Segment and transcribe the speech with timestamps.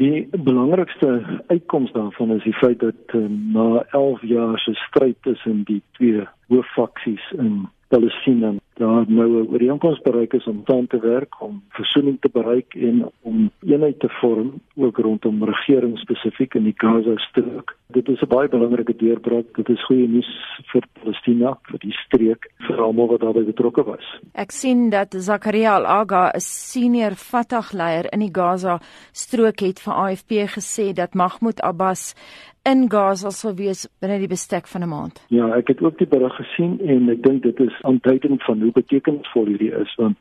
[0.00, 1.08] Die belangrikste
[1.46, 6.24] uitkoms daarvan is die feit dat uh, na 11 jaar se stryd tussen die twee
[6.48, 12.16] hooffaksies in Palestina daar nou 'n ooreenkoms bereik is om saam te werk om versoening
[12.20, 17.76] te bereik en om eenheid te vorm ook rondom regering spesifiek in die Gaza strook.
[17.86, 19.46] Dit is 'n baie belangrike deurbraak.
[19.54, 20.30] Dit is goeie nuus
[20.72, 24.06] vir Palestina, vir die streek, vir almal wat daarbey betrokke was.
[24.34, 28.80] Ek sien dat Zakaria Al-Aga, 'n senior Fatah-leier in die Gaza
[29.12, 32.14] strook het vir AFP gesê dat Mahmoud Abbas
[32.64, 35.24] in Gaza sal wees binne die bestek van 'n maand.
[35.28, 38.72] Ja, ek het ook die berig gesien en ek dink dit is aanduidend van hoe
[38.72, 40.16] betekenisvol hierdie is want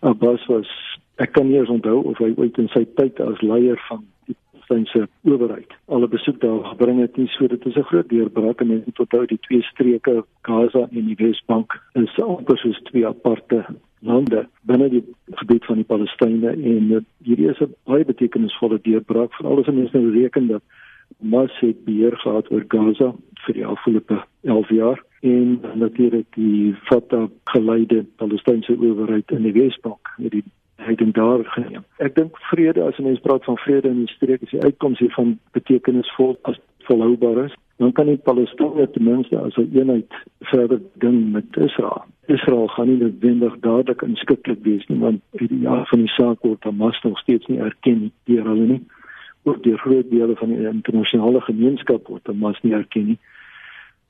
[0.00, 0.68] Abbas was
[1.16, 4.36] ek kan nie eens onthou of hy ooit in sy tyd as leier van die
[4.50, 8.60] Palestynse owerheid al 'n besoek daar gebring het nie so dit is 'n groot deurbraak
[8.60, 13.64] en mense onthou die twee streke Gaza en die Wesbank is amper soos twee aparte
[14.00, 19.60] lande binne die gebied van die Palestynë en hierdie is 'n baie betekenisvolle deurbraak veral
[19.60, 20.62] as mense nou reken dat
[21.22, 23.14] Hamas het beheer gehad oor Gaza
[23.46, 30.14] vir die afgelope 11 jaar en natuurlik die Fatah geleide Palestynse owerheid in die Wesbank
[30.18, 30.44] het die
[30.84, 31.84] het in daar geneem.
[31.96, 34.98] Ek dink vrede as 'n mens praat van vrede in die streek is die uitkoms
[34.98, 37.54] hiervan betekenisvol as volhoubaar is.
[37.76, 42.04] Dan kan die Palestynë ten minste as 'n eenheid verder ding met Israel.
[42.26, 46.42] Israel gaan nie noodwendig dadelik inskikkelik wees nie want uit die jaar van die saak
[46.42, 48.82] word Hamas nog steeds nie erken deur hulle nie
[49.44, 53.18] ook deur groot dele van die internasionale gemeenskap word Hamas nie erken nie.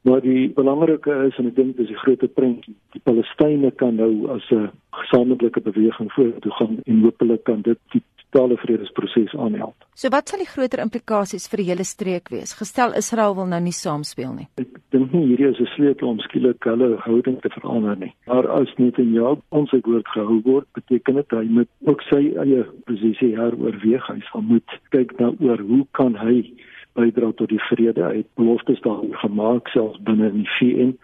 [0.05, 2.75] Maar die belangrike is en ek dink dis die groot prentjie.
[2.93, 8.03] Die Palestynë kan nou as 'n gesamentlike beweging vorentoe gaan en hopelik kan dit die
[8.35, 9.75] totale vredesproses aanhelp.
[9.95, 12.53] So wat sal die groter implikasies vir die hele streek wees?
[12.53, 14.49] Gestel Israel wil nou nie saamspeel nie.
[14.59, 18.13] Ek dink nie hierdie is 'n sleutel om skielik hulle houding te verander nie.
[18.27, 22.23] Maar as net in jou ons woord gehou word, beteken dit hy moet ook sy
[22.45, 24.07] eie posisie heroorweeg.
[24.07, 26.53] Hy sal moet kyk na oor hoe kan hy
[26.95, 28.03] bydra tot die vrede.
[28.03, 30.95] Hy het beloftes daaroor gemaak selfs binne die VN.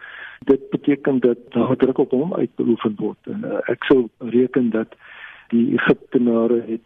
[0.47, 3.27] Dit beteken dat daar druk op hom uitbeoefen word.
[3.27, 4.95] En, uh, ek sou reken dat
[5.49, 6.81] die Egiptenare het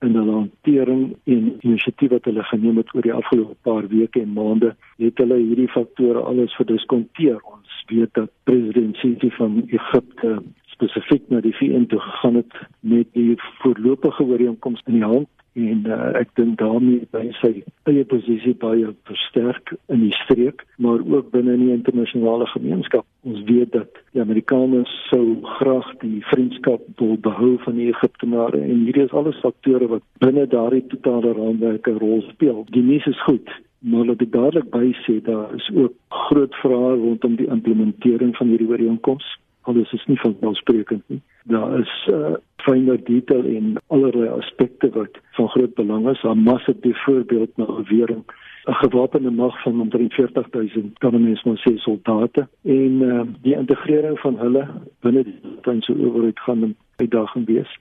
[0.00, 4.32] in hulle hantering en inisiatief wat hulle geneem het oor die afgelope paar weke en
[4.32, 7.40] maande, het hulle hierdie faktore alles verdiskonteer.
[7.54, 10.38] Ons weet dat president Sisi van Egipte
[10.80, 15.86] spesifiek na die VN toe gegaan het met die voorlopige ooreenkoms in die hand en
[15.90, 17.50] uh, ek dink daarmee by sy
[17.90, 23.04] eie posisie baie versterk in die streek maar ook binne die internasionale gemeenskap.
[23.26, 28.86] Ons weet dat die Amerikaners sou graag die vriendskap wil behou van die Egiptenare en
[28.86, 32.64] hierdie is alles faktore wat binne daardie totale raamwerk 'n rol speel.
[32.70, 36.96] Die nuus is goed maar wat ek dadelik by sê daar is ook groot vrae
[37.00, 39.24] rondom die implementering van hierdie ooreenkoms
[39.62, 45.18] alles is nie van welsprekend nie daar is uh, fynere detail en allerlei aspekte wat
[45.30, 46.22] van groot belang is.
[46.22, 48.24] Hamas het byvoorbeeld na bewering
[48.64, 54.20] 'n gewapende mag van omtrent 40000 kan mens maar sê soldate en uh, die integrering
[54.20, 54.68] van hulle
[55.00, 57.78] binne die Palestynse owerheid gaan 'n uitdaging wees.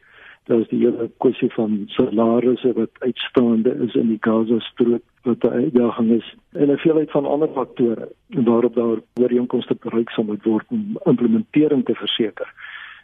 [0.49, 5.43] Daar is die hele kwessie van salarisse wat uitstaande is in die Gaza strook wat
[5.43, 10.43] 'n uitdaging is en 'n veelheid van ander faktore waarop daar ooreenkomste bereik sal moet
[10.43, 12.53] word om implementering te verseker.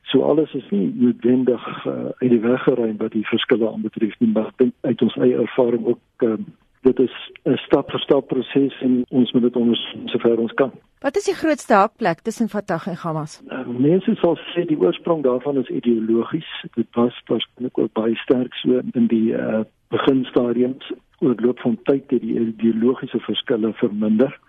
[0.02, 4.32] So alles is nie noodwendig uh, uit die weg geruim wat die verskille aanbetref nie,
[4.32, 6.34] maar ek dink uit ons eie ervaring ook uh,
[6.86, 7.16] dit is
[7.46, 10.72] 'n stap vir stap proses en ons moet dit ondersteun sover ons kan.
[11.02, 13.42] Wat is die grootste hakplek tussen Fatah en Hamas?
[13.50, 16.50] Uh, mense sal sê die oorsprong daarvan is ideologies.
[16.76, 21.78] Dit was waarskynlik ook baie sterk so in die uh, beginstadiums oor die loop van
[21.84, 24.40] tyd het die ideologiese verskille verminder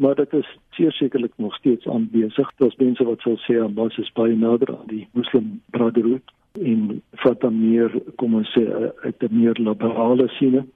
[0.00, 2.52] maar dit is seker sekerlik nog steeds aanwesig.
[2.56, 7.52] Daar's mense wat sal sê Hamas is baie nader aan die Muslim Brotherhood en Fatah
[7.52, 8.64] meer kom ons sê
[9.04, 10.68] uit 'n meer liberale siening.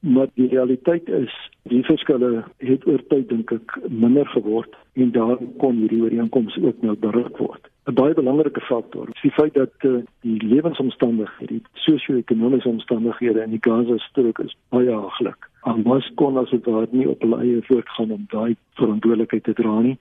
[0.00, 1.32] Maar die realiteit is
[1.68, 6.80] die verskille het oor tyd dink ek minder geword en daar kon hierdie ooreenkomste ook
[6.80, 7.68] nou bereik word.
[7.90, 13.50] 'n baie belangrike faktor is die feit dat uh, die lewensomstandighede, die sosio-ekonomiese omstandighede in
[13.56, 15.48] die Gaza-strook is baie haglik.
[15.68, 19.80] Hamas kon as dit daar nie op hulle eie voortgaan om daai verantwoordelikheid te dra
[19.80, 19.96] nie.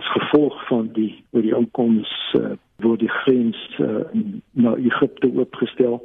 [0.00, 2.52] As gevolg van die oor die aankoms uh,
[2.84, 4.04] word die grens uh,
[4.52, 6.02] na Egipte oopgestel.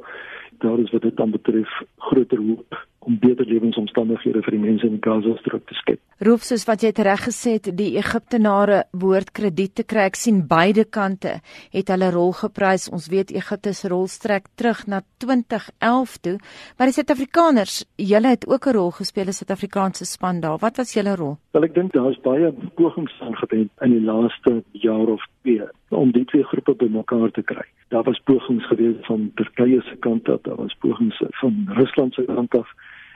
[0.64, 1.80] Daar is wat dit dan betref
[2.10, 6.00] groter hoop om beter lewensomstandighede vir die mense in die Gaza-strook te skep.
[6.26, 10.08] Roep soos wat jy reg gesê het, die Egiptenare behoort krediet te kry.
[10.10, 11.38] Ek sien beide kante
[11.74, 12.88] het hulle rol geprys.
[12.92, 16.36] Ons weet Egipte se rol strek terug na 2011 toe,
[16.76, 20.58] maar die Suid-Afrikaners, julle het ook 'n rol gespeel as Suid-Afrikaanse span daar.
[20.58, 21.38] Wat was julle rol?
[21.52, 26.24] Wel ek dink daar's baie pogings aangewend in die laaste jaar of twee om die
[26.24, 27.64] twee groepe bymekaar te kry.
[27.88, 32.24] Daar was pogings gewees van Turkye se kant af, daar was pogings van Rusland se
[32.24, 32.68] kant af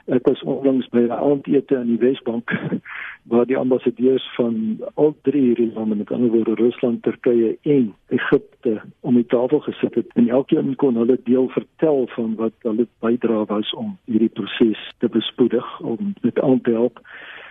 [0.07, 2.51] Ek was onlangs by 'n aandete in die Wesbank
[3.31, 8.81] waar die ambassadeurs van al drie hierdie lande, met ander woorde Rusland, Turkye en Egipte,
[9.01, 13.45] om die tafel gesit het en elkeen kon hulle deel vertel van wat hulle bydra
[13.45, 17.01] was om hierdie proses te bespoedig om dit aan te help.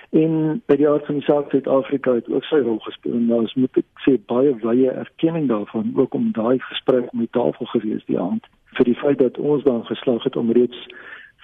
[0.09, 3.45] En by die aard van die saak Suid-Afrika het ook sy rol gespeel en nou
[3.55, 8.03] moet ek sê baie wye erkenning daarvan ook om daai gesprek om die tafel gewees
[8.11, 8.43] die aand
[8.75, 10.87] vir die feit dat ons dan geslaag het om reeds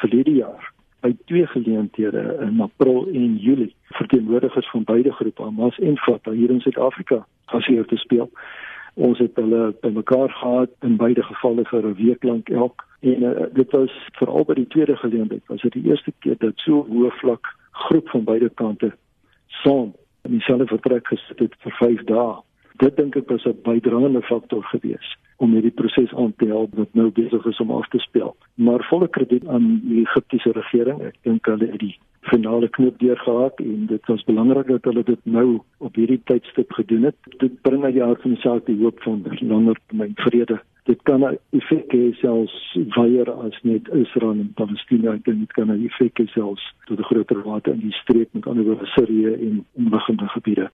[0.04, 5.97] verlede jaar by twee geleenthede in April en Julie verteenwoordigers van beide groepe Hamas en
[5.97, 8.29] Fatah hier in Suid-Afrika geseer te speel.
[8.94, 13.45] Ons het hulle bymekaar gehad in beide gevalle vir 'n week lank elk en uh,
[13.53, 17.11] dit was veral by die tweede geleentheid was dit die eerste keer dat so hoë
[17.21, 18.91] vlak groep van beide kante
[19.47, 22.35] saam in dieselfde vertrek gesit het vir 5 dae.
[22.77, 26.94] Dit dink ek was 'n bydraende faktor geweest om hierdie proses aan te help wat
[26.98, 28.36] nou besig is om af te speel.
[28.56, 31.01] Maar volle krediet aan die Egiptiese regering.
[31.01, 31.95] Ek dink hulle het die
[32.28, 37.10] finale knoop deurgehak en dit was belangrik dat hulle dit nou op hierdie tydstip gedoen
[37.12, 37.16] het.
[37.44, 40.60] Dit bring die hart van saak die hoop van langer termyn vrede.
[40.88, 45.72] Dit kan 'n effek hê selfs weier as net Israel en Palestina en dit kan
[45.72, 49.33] 'n effek hê selfs tot 'n groter mate in die streek met ander woorde Sirië
[49.33, 50.72] en omliggende gebiede.